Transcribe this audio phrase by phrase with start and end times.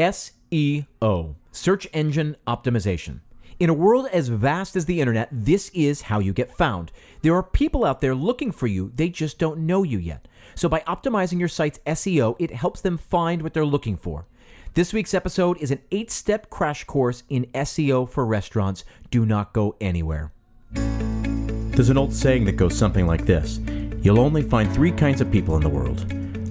[0.00, 3.20] SEO, search engine optimization.
[3.58, 6.90] In a world as vast as the internet, this is how you get found.
[7.20, 10.26] There are people out there looking for you, they just don't know you yet.
[10.54, 14.26] So by optimizing your site's SEO, it helps them find what they're looking for.
[14.72, 18.84] This week's episode is an eight step crash course in SEO for restaurants.
[19.10, 20.32] Do not go anywhere.
[20.72, 23.58] There's an old saying that goes something like this
[24.00, 26.06] You'll only find three kinds of people in the world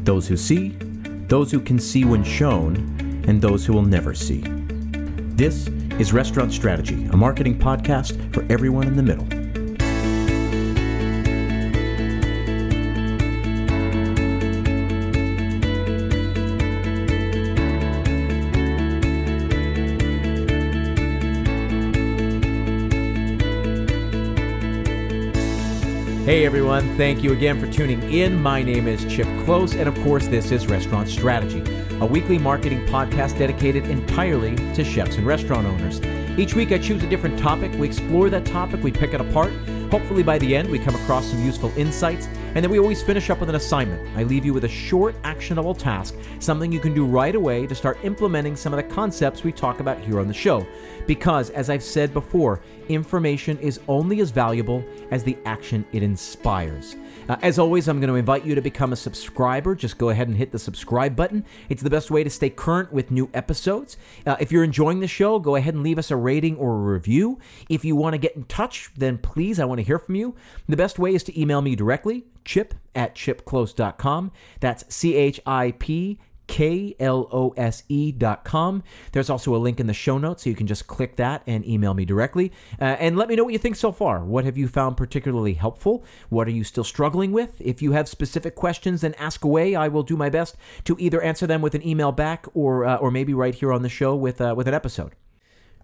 [0.05, 0.77] those who see,
[1.27, 2.98] those who can see when shown,
[3.29, 4.41] and those who will never see.
[5.35, 5.67] This
[5.99, 9.25] is Restaurant Strategy, a marketing podcast for everyone in the middle.
[26.25, 28.41] Hey everyone, thank you again for tuning in.
[28.41, 31.61] My name is Chip Klose, and of course, this is Restaurant Strategy,
[32.01, 36.01] a weekly marketing podcast dedicated entirely to chefs and restaurant owners.
[36.39, 39.51] Each week, I choose a different topic, we explore that topic, we pick it apart.
[39.91, 43.29] Hopefully, by the end, we come across some useful insights, and then we always finish
[43.29, 44.17] up with an assignment.
[44.17, 47.75] I leave you with a short, actionable task, something you can do right away to
[47.75, 50.65] start implementing some of the concepts we talk about here on the show.
[51.05, 56.95] Because, as I've said before, information is only as valuable as the action it inspires.
[57.29, 59.75] Uh, as always, I'm going to invite you to become a subscriber.
[59.75, 61.45] Just go ahead and hit the subscribe button.
[61.69, 63.97] It's the best way to stay current with new episodes.
[64.25, 66.93] Uh, if you're enjoying the show, go ahead and leave us a rating or a
[66.93, 67.37] review.
[67.69, 70.35] If you want to get in touch, then please, I want to hear from you.
[70.67, 74.31] The best way is to email me directly, chip at chipklose.com.
[74.59, 77.23] That's C H I P klose.com.
[79.11, 81.65] There's also a link in the show notes, so you can just click that and
[81.65, 82.51] email me directly.
[82.81, 84.25] Uh, and let me know what you think so far.
[84.25, 86.03] What have you found particularly helpful?
[86.29, 87.61] What are you still struggling with?
[87.61, 89.75] If you have specific questions, then ask away.
[89.75, 92.97] I will do my best to either answer them with an email back or, uh,
[92.97, 95.13] or maybe right here on the show with, uh, with an episode.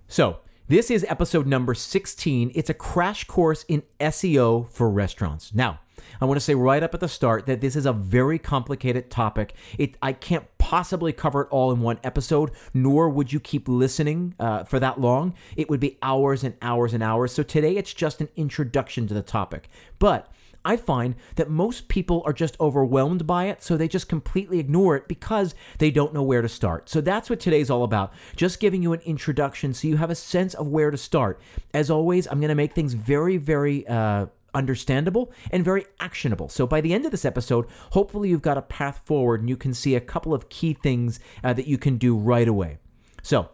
[0.08, 2.52] So, this is episode number 16.
[2.56, 5.54] It's a crash course in SEO for restaurants.
[5.54, 5.80] Now,
[6.22, 9.10] I want to say right up at the start that this is a very complicated
[9.10, 9.54] topic.
[9.78, 14.36] It I can't possibly cover it all in one episode, nor would you keep listening
[14.40, 15.34] uh, for that long.
[15.56, 17.32] It would be hours and hours and hours.
[17.32, 19.70] So today it's just an introduction to the topic.
[20.00, 20.32] But
[20.66, 24.96] I find that most people are just overwhelmed by it, so they just completely ignore
[24.96, 26.90] it because they don't know where to start.
[26.90, 28.12] So that's what today's all about.
[28.36, 31.40] Just giving you an introduction so you have a sense of where to start.
[31.76, 36.50] As always, I'm going to make things very, very uh, understandable and very actionable.
[36.50, 39.58] So by the end of this episode, hopefully you've got a path forward and you
[39.58, 42.80] can see a couple of key things uh, that you can do right away.
[43.22, 43.50] So,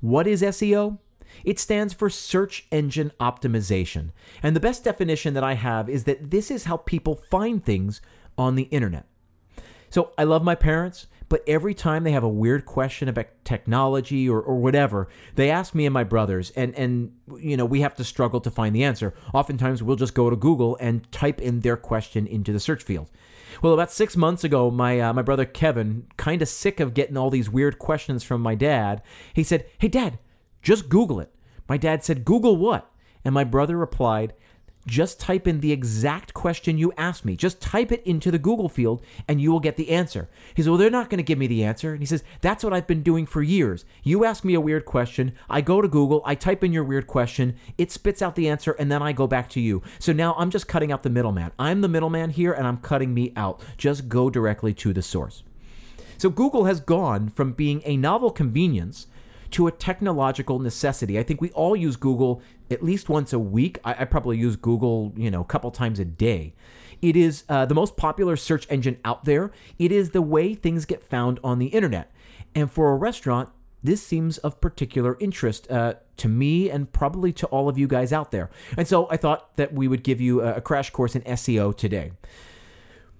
[0.00, 0.98] what is SEO?
[1.44, 4.10] It stands for search engine optimization.
[4.42, 8.00] And the best definition that I have is that this is how people find things
[8.38, 9.06] on the internet.
[9.90, 11.06] So I love my parents.
[11.28, 15.74] But every time they have a weird question about technology or, or whatever, they ask
[15.74, 18.84] me and my brothers, and, and you know we have to struggle to find the
[18.84, 19.12] answer.
[19.34, 23.10] Oftentimes, we'll just go to Google and type in their question into the search field.
[23.62, 27.16] Well, about six months ago, my uh, my brother Kevin, kind of sick of getting
[27.16, 30.18] all these weird questions from my dad, he said, "Hey, Dad,
[30.62, 31.34] just Google it."
[31.68, 32.90] My dad said, "Google what?"
[33.24, 34.34] And my brother replied,
[34.86, 37.36] just type in the exact question you asked me.
[37.36, 40.28] Just type it into the Google field and you will get the answer.
[40.54, 41.92] He said, Well, they're not going to give me the answer.
[41.92, 43.84] And he says, That's what I've been doing for years.
[44.02, 47.06] You ask me a weird question, I go to Google, I type in your weird
[47.06, 49.82] question, it spits out the answer, and then I go back to you.
[49.98, 51.52] So now I'm just cutting out the middleman.
[51.58, 53.60] I'm the middleman here and I'm cutting me out.
[53.76, 55.42] Just go directly to the source.
[56.18, 59.06] So Google has gone from being a novel convenience
[59.56, 61.18] to a technological necessity.
[61.18, 63.78] I think we all use Google at least once a week.
[63.86, 66.52] I, I probably use Google, you know, a couple times a day.
[67.00, 69.50] It is uh, the most popular search engine out there.
[69.78, 72.12] It is the way things get found on the internet.
[72.54, 73.48] And for a restaurant,
[73.82, 78.12] this seems of particular interest uh, to me and probably to all of you guys
[78.12, 78.50] out there.
[78.76, 82.12] And so I thought that we would give you a, crash course in SEO today.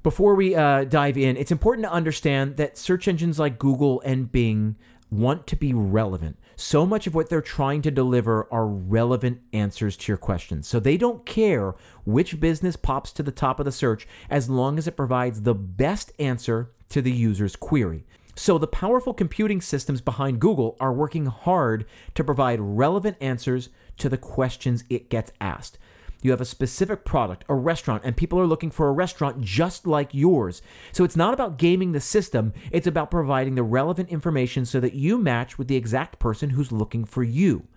[0.03, 4.31] Before we uh, dive in, it's important to understand that search engines like Google and
[4.31, 4.77] Bing
[5.11, 6.37] want to be relevant.
[6.57, 10.67] So much of what they're trying to deliver are relevant answers to your questions.
[10.67, 14.79] So they don't care which business pops to the top of the search as long
[14.79, 18.07] as it provides the best answer to the user's query.
[18.37, 24.09] So the powerful computing systems behind Google are working hard to provide relevant answers to
[24.09, 25.79] the questions it gets asked.
[26.23, 29.87] You have a specific product, a restaurant, and people are looking for a restaurant just
[29.87, 30.63] like yours.
[30.93, 34.95] So it's not about gaming the system, it's about providing the relevant information so that
[34.95, 37.69] you match with the exact person who's looking for you.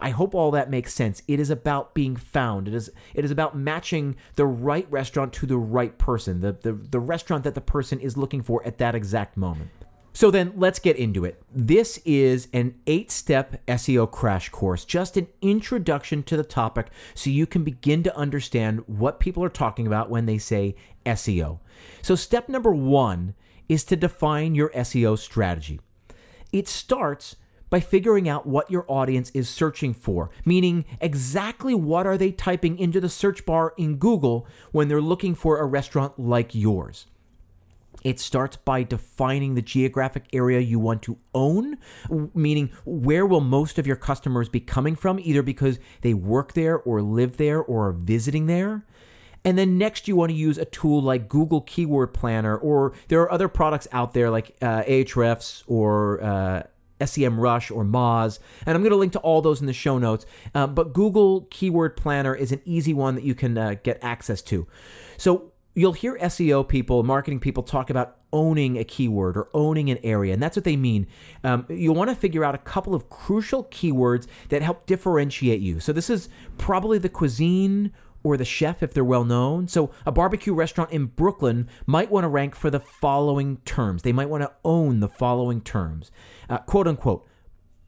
[0.00, 1.22] I hope all that makes sense.
[1.28, 2.68] It is about being found.
[2.68, 6.72] It is it is about matching the right restaurant to the right person, the, the,
[6.72, 9.70] the restaurant that the person is looking for at that exact moment.
[10.12, 11.42] So then let's get into it.
[11.52, 17.30] This is an eight step SEO crash course, just an introduction to the topic so
[17.30, 20.74] you can begin to understand what people are talking about when they say
[21.06, 21.60] SEO.
[22.02, 23.34] So, step number one
[23.68, 25.80] is to define your SEO strategy.
[26.52, 27.36] It starts
[27.70, 32.76] by figuring out what your audience is searching for, meaning exactly what are they typing
[32.78, 37.06] into the search bar in Google when they're looking for a restaurant like yours.
[38.02, 41.78] It starts by defining the geographic area you want to own,
[42.34, 46.78] meaning where will most of your customers be coming from, either because they work there
[46.78, 48.84] or live there or are visiting there.
[49.44, 53.22] And then next, you want to use a tool like Google Keyword Planner, or there
[53.22, 56.62] are other products out there like uh, Ahrefs or uh,
[57.00, 58.38] SEMrush or Moz.
[58.66, 60.26] And I'm going to link to all those in the show notes.
[60.54, 64.42] Uh, but Google Keyword Planner is an easy one that you can uh, get access
[64.42, 64.66] to.
[65.16, 69.98] So you'll hear SEO people, marketing people talk about owning a keyword or owning an
[70.02, 71.06] area, and that's what they mean.
[71.44, 75.80] Um, you'll want to figure out a couple of crucial keywords that help differentiate you.
[75.80, 76.28] So, this is
[76.58, 79.68] probably the cuisine or the chef if they're well known.
[79.68, 84.02] So, a barbecue restaurant in Brooklyn might want to rank for the following terms.
[84.02, 86.10] They might want to own the following terms
[86.48, 87.26] uh, quote unquote,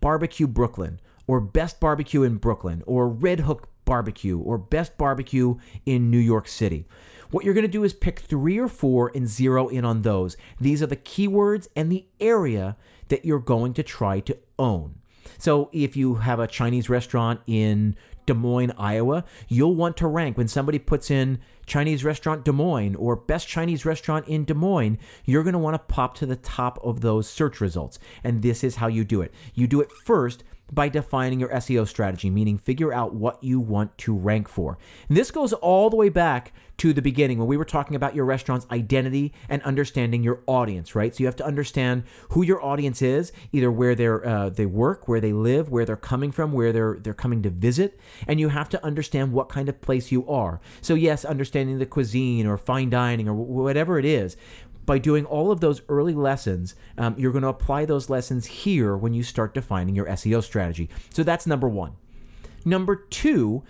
[0.01, 6.11] barbecue Brooklyn, or best barbecue in Brooklyn, or Red Hook barbecue, or best barbecue in
[6.11, 6.87] New York City.
[7.33, 10.37] What you're going to do is pick three or four and zero in on those.
[10.61, 12.77] These are the keywords and the area
[13.09, 14.97] that you're going to try to own.
[15.39, 17.97] So if you have a Chinese restaurant in
[18.27, 22.97] Des Moines, Iowa, you'll want to rank when somebody puts in Chinese restaurant Des Moines
[22.97, 26.37] or best Chinese restaurant in Des Moines, you're going to want to pop to the
[26.37, 27.99] top of those search results.
[28.23, 29.33] And this is how you do it.
[29.55, 33.97] You do it first by defining your SEO strategy, meaning figure out what you want
[33.99, 34.79] to rank for.
[35.09, 38.15] And this goes all the way back to the beginning when we were talking about
[38.15, 41.15] your restaurant's identity and understanding your audience, right?
[41.15, 45.07] So you have to understand who your audience is, either where they're uh, they work,
[45.07, 48.49] where they live, where they're coming from, where they're they're coming to visit, and you
[48.49, 50.61] have to understand what kind of place you are.
[50.81, 54.37] So yes, understanding the cuisine or fine dining or whatever it is,
[54.85, 58.97] by doing all of those early lessons, um, you're going to apply those lessons here
[58.97, 60.89] when you start defining your SEO strategy.
[61.11, 61.93] So that's number one.
[62.65, 63.63] Number two,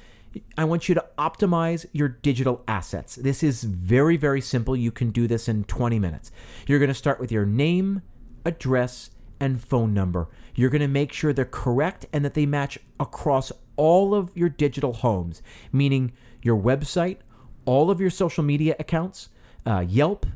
[0.56, 3.16] I want you to optimize your digital assets.
[3.16, 4.74] This is very, very simple.
[4.74, 6.30] You can do this in 20 minutes.
[6.66, 8.02] You're going to start with your name,
[8.44, 9.10] address,
[9.40, 10.28] and phone number.
[10.54, 14.48] You're going to make sure they're correct and that they match across all of your
[14.48, 15.42] digital homes,
[15.72, 16.12] meaning
[16.42, 17.18] your website,
[17.64, 19.28] all of your social media accounts,
[19.66, 20.26] uh, Yelp,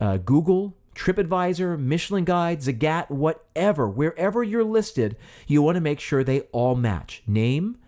[0.00, 6.22] uh, Google, TripAdvisor, Michelin Guide, Zagat, whatever, wherever you're listed, you want to make sure
[6.22, 7.78] they all match name,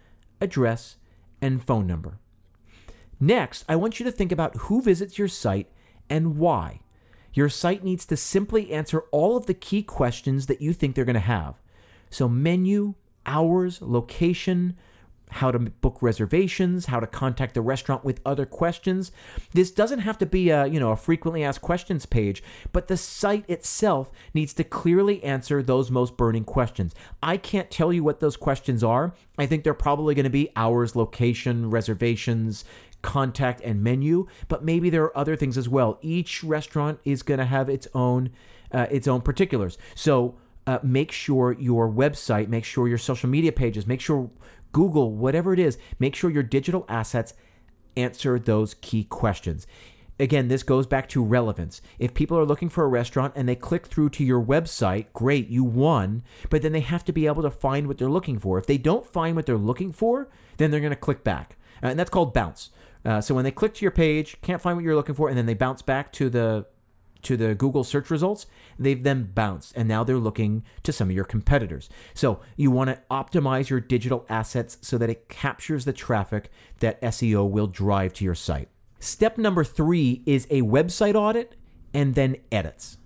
[0.41, 0.97] address,
[1.41, 2.19] and phone number.
[3.19, 5.71] Next, I want you to think about who visits your site
[6.11, 6.81] and why.
[7.33, 11.05] Your site needs to simply answer all of the key questions that you think they're
[11.05, 11.55] going to have.
[12.11, 12.95] So, menu,
[13.25, 14.77] hours, location,
[15.31, 19.13] how to book reservations, how to contact the restaurant with other questions.
[19.53, 22.43] This doesn't have to be a, you know, a frequently asked questions page,
[22.73, 26.95] but the site itself needs to clearly answer those most burning questions.
[27.23, 29.15] I can't tell you what those questions are.
[29.39, 32.65] I think they're probably going to be hours, location, reservations,
[33.03, 35.99] contact and menu, but maybe there are other things as well.
[36.03, 38.31] Each restaurant is going to have its own
[38.73, 39.79] uh, its own particulars.
[39.95, 40.35] So
[40.67, 44.29] uh, make sure your website, make sure your social media pages, make sure
[44.77, 47.33] Google, whatever it is, make sure your digital assets
[47.97, 49.67] answer those key questions.
[50.21, 51.81] Again, this goes back to relevance.
[51.99, 55.49] If people are looking for a restaurant and they click through to your website, great,
[55.49, 58.59] you won, but then they have to be able to find what they're looking for.
[58.59, 60.29] If they don't find what they're looking for,
[60.59, 61.57] then they're going to click back.
[61.83, 62.69] Uh, and that's called bounce.
[63.03, 65.39] Uh, so when they click to your page, can't find what you're looking for, and
[65.39, 66.67] then they bounce back to the
[67.27, 68.47] to the Google search results,
[68.79, 71.89] they've then bounced and now they're looking to some of your competitors.
[72.15, 77.01] So you want to optimize your digital assets so that it captures the traffic that
[77.03, 78.69] SEO will drive to your site.
[79.01, 81.57] Step number three is a website audit
[81.93, 82.99] and then edits.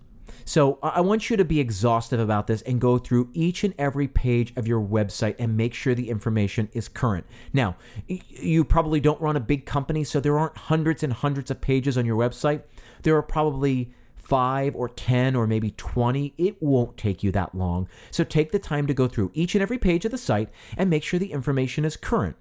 [0.45, 4.09] So I want you to be exhaustive about this and go through each and every
[4.09, 7.25] page of your website and make sure the information is current.
[7.53, 7.77] Now,
[8.09, 11.97] you probably don't run a big company, so there aren't hundreds and hundreds of pages
[11.97, 12.63] on your website.
[13.03, 13.93] There are probably
[14.31, 17.89] five or 10 or maybe 20, it won't take you that long.
[18.13, 20.89] So take the time to go through each and every page of the site and
[20.89, 22.37] make sure the information is current.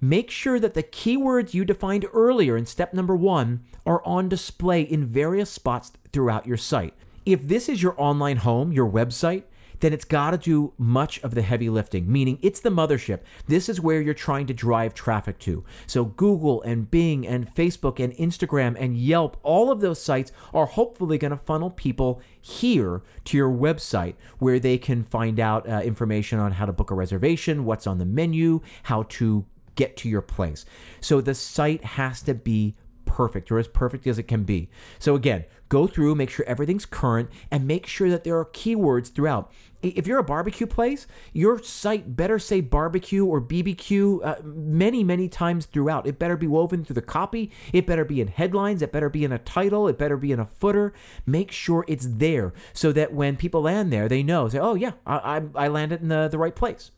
[0.00, 4.80] Make sure that the keywords you defined earlier in step number one are on display
[4.80, 6.94] in various spots throughout your site.
[7.26, 9.42] If this is your online home, your website,
[9.80, 13.20] then it's got to do much of the heavy lifting, meaning it's the mothership.
[13.46, 15.64] This is where you're trying to drive traffic to.
[15.86, 20.66] So, Google and Bing and Facebook and Instagram and Yelp, all of those sites are
[20.66, 25.80] hopefully going to funnel people here to your website where they can find out uh,
[25.80, 29.44] information on how to book a reservation, what's on the menu, how to
[29.74, 30.64] get to your place.
[31.00, 32.74] So, the site has to be
[33.08, 34.68] perfect or as perfect as it can be.
[34.98, 39.12] So again, go through, make sure everything's current, and make sure that there are keywords
[39.12, 39.50] throughout.
[39.80, 45.28] If you're a barbecue place, your site better say barbecue or BBQ uh, many, many
[45.28, 46.06] times throughout.
[46.06, 47.50] It better be woven through the copy.
[47.72, 48.82] It better be in headlines.
[48.82, 49.88] It better be in a title.
[49.88, 50.92] It better be in a footer.
[51.24, 54.92] Make sure it's there so that when people land there, they know, say, oh, yeah,
[55.06, 55.16] I,
[55.54, 56.90] I, I landed in the, the right place.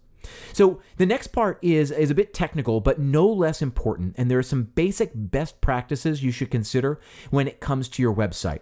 [0.52, 4.38] So the next part is is a bit technical, but no less important, and there
[4.38, 7.00] are some basic best practices you should consider
[7.30, 8.60] when it comes to your website.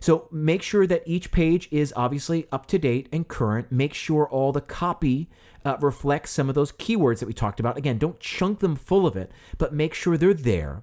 [0.00, 3.72] So make sure that each page is obviously up to date and current.
[3.72, 5.28] Make sure all the copy
[5.64, 7.76] uh, reflects some of those keywords that we talked about.
[7.76, 10.82] Again, don't chunk them full of it, but make sure they're there.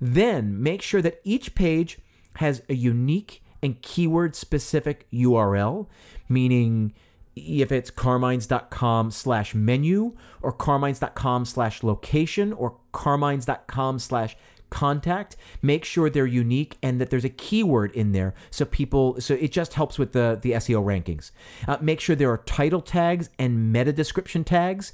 [0.00, 1.98] Then make sure that each page
[2.36, 5.86] has a unique and keyword specific URL,
[6.28, 6.94] meaning
[7.38, 14.36] if it's carmines.com slash menu or carmines.com slash location or carmines.com slash
[14.70, 19.34] contact make sure they're unique and that there's a keyword in there so people so
[19.34, 21.30] it just helps with the the seo rankings.
[21.66, 24.92] Uh, make sure there are title tags and meta description tags.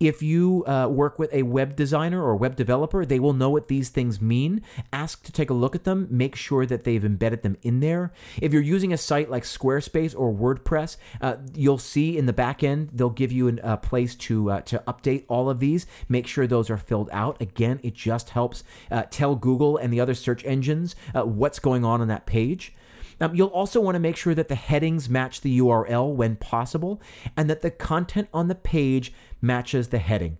[0.00, 3.68] If you uh, work with a web designer or web developer they will know what
[3.68, 4.62] these things mean.
[4.92, 6.08] Ask to take a look at them.
[6.10, 8.12] Make sure that they've embedded them in there.
[8.40, 12.62] If you're using a site like squarespace or wordpress uh, you'll see in the back
[12.62, 15.86] end they'll give you an, a place to uh, to update all of these.
[16.08, 17.40] Make sure those are filled out.
[17.40, 21.84] Again it just helps uh, tell Google and the other search engines uh, what's going
[21.84, 22.74] on on that page.
[23.20, 27.00] Um, you'll also want to make sure that the headings match the URL when possible
[27.36, 30.36] and that the content on the page matches the heading.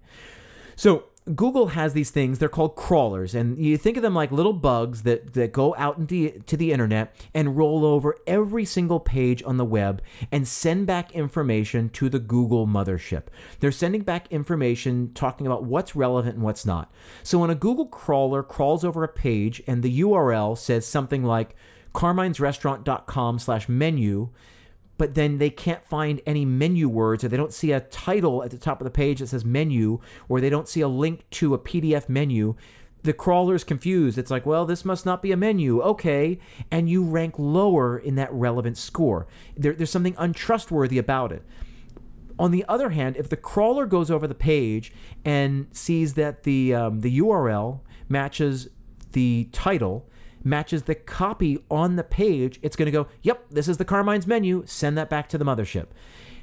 [0.76, 1.04] So,
[1.34, 5.02] Google has these things, they're called crawlers, and you think of them like little bugs
[5.02, 9.56] that, that go out into to the internet and roll over every single page on
[9.56, 13.24] the web and send back information to the Google mothership.
[13.58, 16.92] They're sending back information talking about what's relevant and what's not.
[17.24, 21.56] So when a Google crawler crawls over a page and the URL says something like
[21.92, 24.28] carminesrestaurant.com slash menu,
[24.98, 28.50] but then they can't find any menu words or they don't see a title at
[28.50, 31.54] the top of the page that says menu or they don't see a link to
[31.54, 32.54] a PDF menu,
[33.02, 34.18] the crawler's confused.
[34.18, 35.80] It's like, well, this must not be a menu.
[35.80, 36.38] Okay.
[36.70, 39.26] And you rank lower in that relevant score.
[39.56, 41.42] There, there's something untrustworthy about it.
[42.38, 44.92] On the other hand, if the crawler goes over the page
[45.24, 48.68] and sees that the, um, the URL matches
[49.12, 50.06] the title,
[50.46, 54.26] matches the copy on the page, it's going to go, yep, this is the Carmine's
[54.26, 55.86] menu, send that back to the mothership.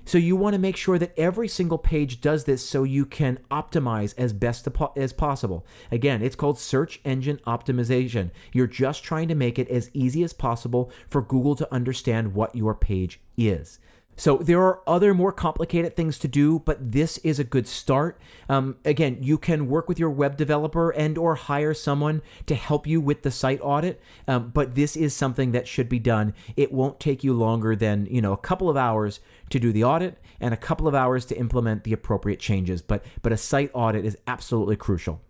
[0.05, 3.39] So you want to make sure that every single page does this so you can
[3.49, 4.67] optimize as best
[4.97, 5.65] as possible.
[5.91, 8.31] Again, it's called search engine optimization.
[8.51, 12.53] You're just trying to make it as easy as possible for Google to understand what
[12.53, 13.79] your page is.
[14.15, 18.19] So there are other more complicated things to do, but this is a good start.
[18.47, 22.85] Um, again, you can work with your web developer and or hire someone to help
[22.85, 23.99] you with the site audit.
[24.27, 26.33] Um, but this is something that should be done.
[26.55, 29.83] It won't take you longer than you know a couple of hours to do the
[29.83, 32.81] audit and a couple of hours to implement the appropriate changes.
[32.81, 35.21] But but a site audit is absolutely crucial.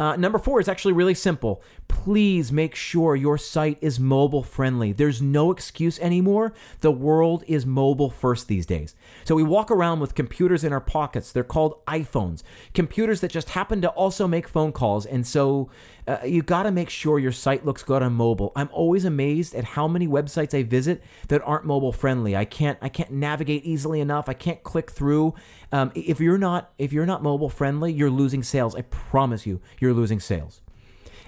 [0.00, 1.62] Uh, number four is actually really simple.
[1.88, 4.92] Please make sure your site is mobile friendly.
[4.92, 6.54] There's no excuse anymore.
[6.80, 8.94] The world is mobile first these days.
[9.24, 11.32] So we walk around with computers in our pockets.
[11.32, 12.42] They're called iPhones,
[12.72, 15.04] computers that just happen to also make phone calls.
[15.04, 15.70] And so
[16.06, 18.52] uh, you got to make sure your site looks good on mobile.
[18.56, 22.34] I'm always amazed at how many websites I visit that aren't mobile friendly.
[22.34, 24.28] I can't I can't navigate easily enough.
[24.28, 25.34] I can't click through.
[25.72, 28.74] Um, if you're not if you're not mobile friendly, you're losing sales.
[28.74, 30.62] I promise you, you're losing sales.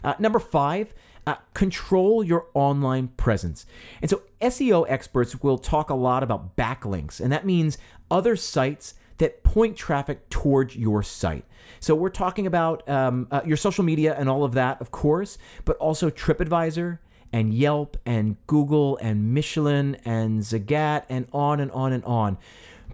[0.02, 0.94] Uh, number five.
[1.26, 3.66] Uh, control your online presence.
[4.00, 7.76] And so SEO experts will talk a lot about backlinks, and that means
[8.10, 11.44] other sites that point traffic towards your site.
[11.78, 15.38] So we're talking about um, uh, your social media and all of that, of course,
[15.64, 16.98] but also TripAdvisor
[17.32, 22.38] and Yelp and Google and Michelin and Zagat and on and on and on.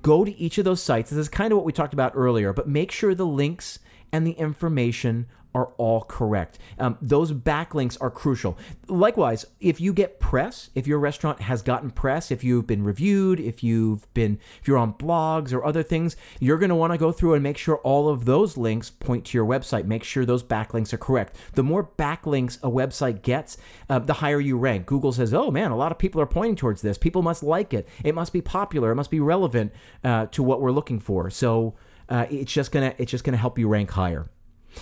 [0.03, 1.11] Go to each of those sites.
[1.11, 3.79] This is kind of what we talked about earlier, but make sure the links
[4.13, 6.59] and the information are all correct.
[6.79, 8.59] Um, those backlinks are crucial.
[8.89, 13.41] Likewise, if you get press, if your restaurant has gotten press, if you've been reviewed,
[13.41, 16.99] if you've been, if you're on blogs or other things, you're going to want to
[16.99, 19.87] go through and make sure all of those links point to your website.
[19.87, 21.37] Make sure those backlinks are correct.
[21.55, 23.57] The more backlinks a website gets,
[23.89, 24.85] uh, the higher you rank.
[24.85, 26.99] Google says, "Oh man, a lot of people are pointing towards this.
[26.99, 27.89] People must like it.
[28.05, 28.93] It must be popular.
[28.93, 29.73] It must be relevant
[30.05, 31.75] uh, to what we're looking for." So
[32.11, 34.29] uh, it's just gonna it's just gonna help you rank higher.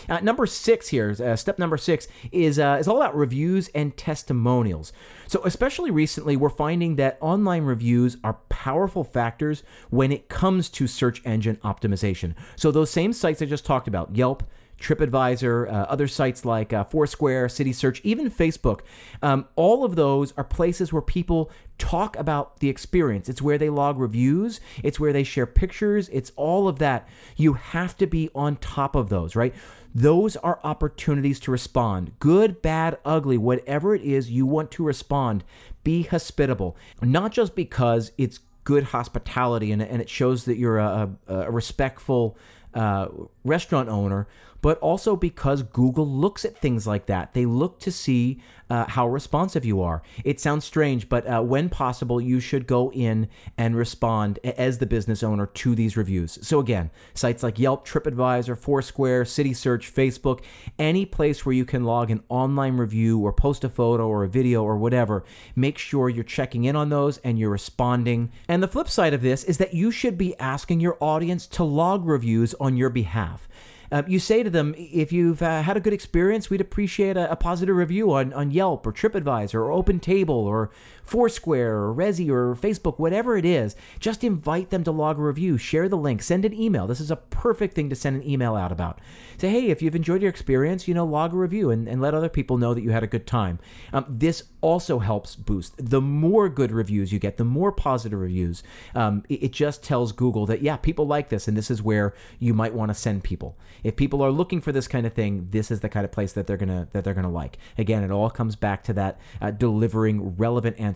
[0.09, 3.97] Uh, number six here, uh, step number six is uh, is all about reviews and
[3.97, 4.93] testimonials.
[5.27, 10.87] So especially recently, we're finding that online reviews are powerful factors when it comes to
[10.87, 12.35] search engine optimization.
[12.57, 14.43] So those same sites I just talked about, Yelp,
[14.81, 18.81] TripAdvisor, uh, other sites like uh, Foursquare, City Search, even Facebook.
[19.23, 23.29] Um, all of those are places where people talk about the experience.
[23.29, 27.09] It's where they log reviews, it's where they share pictures, it's all of that.
[27.37, 29.55] You have to be on top of those, right?
[29.95, 32.19] Those are opportunities to respond.
[32.19, 35.45] Good, bad, ugly, whatever it is you want to respond,
[35.85, 36.77] be hospitable.
[37.01, 42.37] Not just because it's good hospitality and, and it shows that you're a, a respectful
[42.75, 43.07] uh,
[43.45, 44.27] restaurant owner,
[44.65, 47.35] but also because Google looks at things like that.
[47.35, 48.41] They look to see
[48.71, 50.03] uh, how responsive you are.
[50.25, 53.29] It sounds strange, but uh, when possible, you should go in
[53.59, 56.39] and respond as the business owner to these reviews.
[56.41, 60.43] So, again, sites like Yelp, TripAdvisor, Foursquare, City Search, Facebook,
[60.79, 64.29] any place where you can log an online review or post a photo or a
[64.29, 68.33] video or whatever, make sure you're checking in on those and you're responding.
[68.49, 71.65] And the flip side of this is that you should be asking your audience to
[71.65, 73.47] log reviews on your behalf.
[73.93, 77.31] Uh, you say to them, if you've uh, had a good experience, we'd appreciate a,
[77.31, 80.71] a, positive review on, on Yelp or TripAdvisor or OpenTable or
[81.05, 83.77] Foursquare or Resy or Facebook, whatever it is.
[84.01, 86.87] Just invite them to log a review, share the link, send an email.
[86.87, 89.01] This is a perfect thing to send an email out about.
[89.39, 92.15] Say, hey, if you've enjoyed your experience, you know, log a review and, and let
[92.15, 93.59] other people know that you had a good time.
[93.93, 95.75] Um, this also helps boost.
[95.77, 98.63] The more good reviews you get, the more positive reviews,
[98.95, 102.15] um, it, it just tells Google that, yeah, people like this and this is where
[102.39, 103.59] you might want to send people.
[103.83, 106.33] If people are looking for this kind of thing, this is the kind of place
[106.33, 107.59] that they're gonna that they're gonna like.
[107.77, 110.94] Again, it all comes back to that uh, delivering relevant answers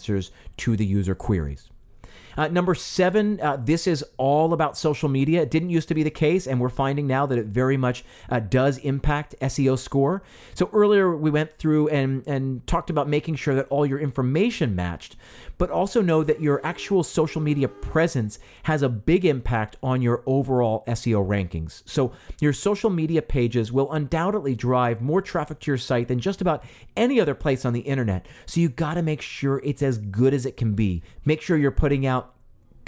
[0.59, 1.71] to the user queries.
[2.38, 5.42] Uh, number seven, uh, this is all about social media.
[5.42, 8.04] It didn't used to be the case, and we're finding now that it very much
[8.30, 10.23] uh, does impact SEO score.
[10.54, 14.76] So earlier we went through and, and talked about making sure that all your information
[14.76, 15.16] matched,
[15.59, 20.23] but also know that your actual social media presence has a big impact on your
[20.25, 21.83] overall SEO rankings.
[21.87, 26.41] So your social media pages will undoubtedly drive more traffic to your site than just
[26.41, 26.62] about
[26.97, 28.26] any other place on the internet.
[28.47, 31.02] So you got to make sure it's as good as it can be.
[31.25, 32.27] Make sure you're putting out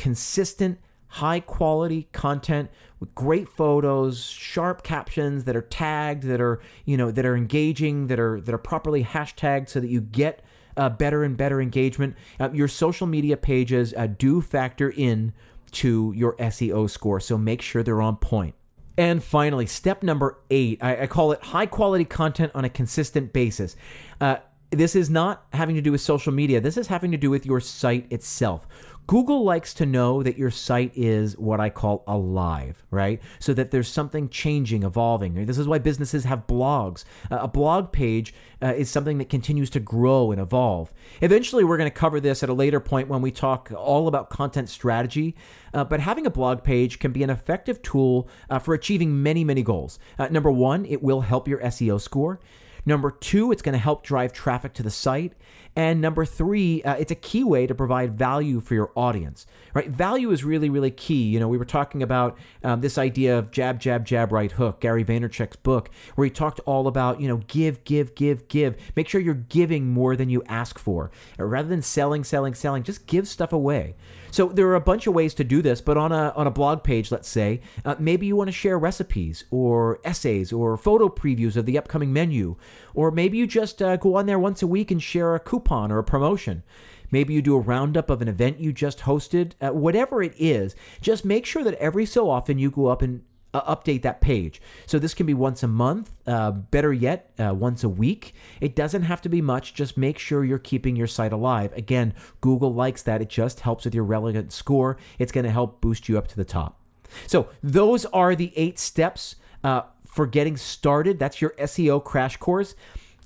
[0.01, 6.97] consistent, high quality content with great photos, sharp captions that are tagged, that are you
[6.97, 10.43] know that are engaging, that are that are properly hashtagged, so that you get
[10.79, 12.17] uh, better and better engagement.
[12.41, 15.35] Uh, your social media pages uh, do factor in
[15.71, 18.55] to your SEO score, so make sure they're on point.
[18.97, 23.35] And finally, step number eight, I, I call it high quality content on a consistent
[23.35, 23.77] basis.
[24.19, 24.37] Uh,
[24.71, 26.61] this is not having to do with social media.
[26.61, 28.67] This is having to do with your site itself.
[29.11, 33.21] Google likes to know that your site is what I call alive, right?
[33.41, 35.47] So that there's something changing, evolving.
[35.47, 37.03] This is why businesses have blogs.
[37.29, 40.95] Uh, a blog page uh, is something that continues to grow and evolve.
[41.23, 44.31] Eventually, we're going to cover this at a later point when we talk all about
[44.31, 45.35] content strategy.
[45.75, 49.43] Uh, but having a blog page can be an effective tool uh, for achieving many,
[49.43, 49.99] many goals.
[50.21, 52.39] Uh, number one, it will help your SEO score.
[52.87, 55.33] Number two, it's going to help drive traffic to the site.
[55.77, 59.89] And number three, uh, it's a key way to provide value for your audience, right?
[59.89, 61.23] Value is really, really key.
[61.23, 64.81] You know, we were talking about um, this idea of jab, jab, jab, right hook,
[64.81, 68.77] Gary Vaynerchuk's book, where he talked all about, you know, give, give, give, give.
[68.97, 71.11] Make sure you're giving more than you ask for.
[71.39, 73.95] Rather than selling, selling, selling, just give stuff away.
[74.33, 76.53] So there are a bunch of ways to do this, but on a on a
[76.53, 81.09] blog page, let's say, uh, maybe you want to share recipes or essays or photo
[81.09, 82.57] previews of the upcoming menu,
[82.95, 85.91] or maybe you just uh, go on there once a week and share a coupon
[85.93, 86.63] or a promotion.
[87.11, 89.53] Maybe you do a roundup of an event you just hosted.
[89.61, 93.23] Uh, whatever it is, just make sure that every so often you go up and
[93.53, 94.61] uh, update that page.
[94.87, 98.35] So this can be once a month, uh, better yet, uh, once a week.
[98.61, 99.75] It doesn't have to be much.
[99.75, 101.73] Just make sure you're keeping your site alive.
[101.73, 103.23] Again, Google likes that.
[103.23, 104.99] It just helps with your relevant score.
[105.19, 106.81] It's going to help boost you up to the top.
[107.27, 111.19] So those are the eight steps uh, for getting started.
[111.19, 112.75] That's your SEO crash course.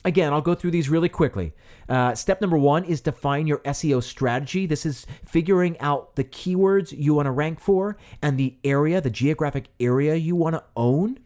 [0.04, 1.54] Again, I'll go through these really quickly.
[1.88, 4.66] Uh, step number one is define your SEO strategy.
[4.66, 9.10] This is figuring out the keywords you want to rank for and the area, the
[9.10, 11.18] geographic area you want to own.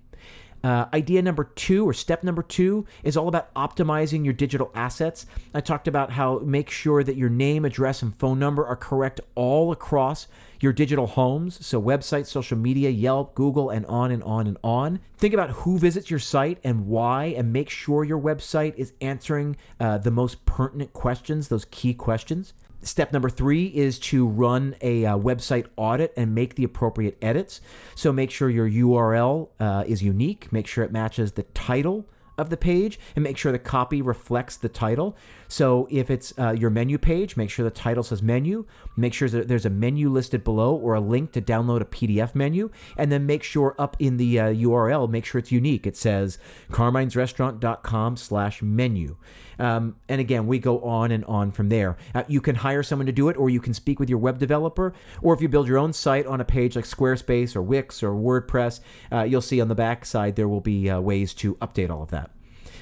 [0.68, 5.24] Uh, idea number two, or step number two, is all about optimizing your digital assets.
[5.54, 9.18] I talked about how make sure that your name, address, and phone number are correct
[9.34, 10.28] all across
[10.60, 11.64] your digital homes.
[11.64, 15.00] So, websites, social media, Yelp, Google, and on and on and on.
[15.16, 19.56] Think about who visits your site and why, and make sure your website is answering
[19.80, 22.52] uh, the most pertinent questions, those key questions.
[22.82, 27.60] Step number three is to run a uh, website audit and make the appropriate edits.
[27.94, 32.06] So make sure your URL uh, is unique, make sure it matches the title
[32.38, 35.16] of the page and make sure the copy reflects the title.
[35.48, 38.64] So if it's uh, your menu page, make sure the title says menu.
[38.96, 42.34] Make sure that there's a menu listed below or a link to download a PDF
[42.34, 42.70] menu.
[42.96, 45.86] And then make sure up in the uh, URL, make sure it's unique.
[45.86, 46.38] It says
[46.70, 49.16] carminesrestaurant.com slash menu.
[49.58, 51.96] Um, and again, we go on and on from there.
[52.14, 54.38] Uh, you can hire someone to do it, or you can speak with your web
[54.38, 54.94] developer.
[55.22, 58.12] Or if you build your own site on a page like Squarespace or Wix or
[58.12, 58.80] WordPress,
[59.12, 62.02] uh, you'll see on the back side there will be uh, ways to update all
[62.02, 62.30] of that.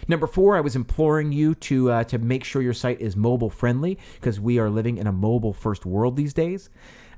[0.08, 3.50] Number four, I was imploring you to uh, to make sure your site is mobile
[3.50, 6.70] friendly because we are living in a mobile first world these days.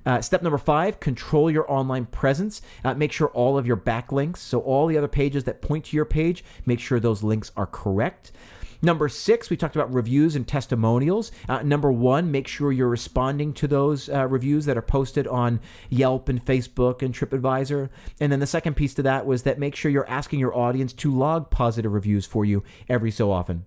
[0.06, 2.62] Uh, step number five, control your online presence.
[2.82, 5.96] Uh, make sure all of your backlinks, so all the other pages that point to
[5.96, 8.32] your page, make sure those links are correct.
[8.80, 11.32] Number six, we talked about reviews and testimonials.
[11.48, 15.60] Uh, number one, make sure you're responding to those uh, reviews that are posted on
[15.90, 17.90] Yelp and Facebook and TripAdvisor.
[18.20, 20.92] And then the second piece to that was that make sure you're asking your audience
[20.94, 23.64] to log positive reviews for you every so often.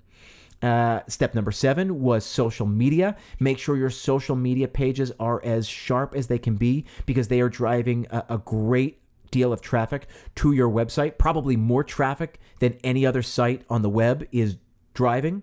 [0.62, 3.18] Uh, step number seven was social media.
[3.40, 7.42] Make sure your social media pages are as sharp as they can be because they
[7.42, 9.00] are driving a, a great
[9.32, 11.18] deal of traffic to your website.
[11.18, 14.58] Probably more traffic than any other site on the web is
[15.02, 15.42] driving.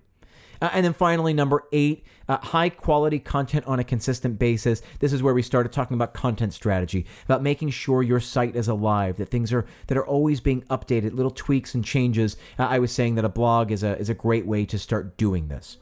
[0.63, 4.83] Uh, and then finally, number eight, uh, high quality content on a consistent basis.
[5.01, 8.69] This is where we started talking about content strategy, about making sure your site is
[8.69, 12.37] alive, that things are that are always being updated, little tweaks and changes.
[12.57, 15.17] Uh, I was saying that a blog is a is a great way to start
[15.17, 15.79] doing this.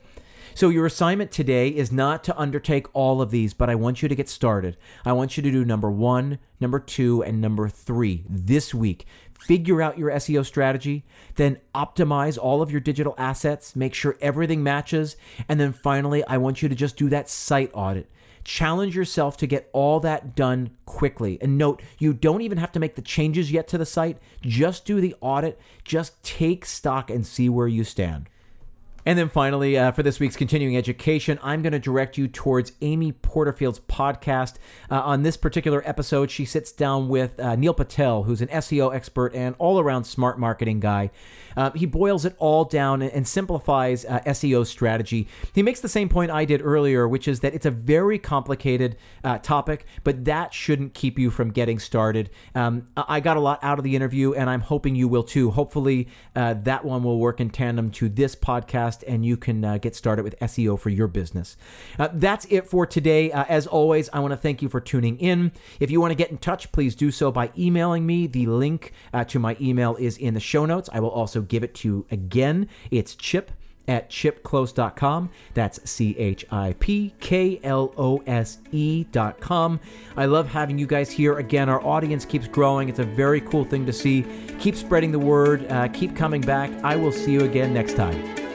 [0.57, 4.09] So, your assignment today is not to undertake all of these, but I want you
[4.09, 4.79] to get started.
[5.05, 9.05] I want you to do number one, number two, and number three this week.
[9.39, 11.05] Figure out your SEO strategy,
[11.37, 15.17] then optimize all of your digital assets, make sure everything matches,
[15.49, 18.11] and then finally, I want you to just do that site audit.
[18.45, 21.37] Challenge yourself to get all that done quickly.
[21.41, 24.19] And note, you don't even have to make the changes yet to the site.
[24.41, 28.29] Just do the audit, just take stock and see where you stand.
[29.07, 32.73] And then finally, uh, for this week's continuing education, I'm going to direct you towards
[32.81, 34.55] Amy Porterfield's podcast.
[34.91, 38.93] Uh, on this particular episode, she sits down with uh, Neil Patel, who's an SEO
[38.93, 41.13] expert and all around smart marketing guy.
[41.57, 45.29] Uh, he boils it all down and, simplifies uh, SEO strategy.
[45.53, 48.97] He makes the same point I did earlier, which is that it's a very complicated
[49.23, 52.31] uh, topic, but that shouldn't keep you from getting started.
[52.55, 55.51] Um, I got a lot out of the interview, and I'm hoping you will too.
[55.51, 59.79] Hopefully, that one will work in tandem to this podcast podcast and you can uh,
[59.79, 61.57] get started with SEO for your business.
[61.99, 63.33] Uh, that's it for today.
[63.33, 65.53] Uh, as always, I want to thank you for tuning in.
[65.81, 68.27] If you want to get in touch, please do so by emailing me.
[68.27, 70.89] The link uh, to my email is in the show notes.
[70.93, 72.69] I will also give it to you again.
[72.91, 73.51] It's chip
[73.89, 75.31] at chipklose.com.
[75.55, 79.81] That's C H I P K L O S E.com.
[80.17, 81.39] I love having you guys here.
[81.39, 82.89] Again, our audience keeps growing.
[82.89, 84.25] It's a very cool thing to see.
[84.59, 86.71] Keep spreading the word, uh, keep coming back.
[86.83, 88.46] I will see you again next time.